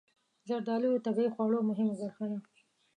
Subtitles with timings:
[0.47, 2.39] زردالو د طبعي خواړو مهمه برخه ده.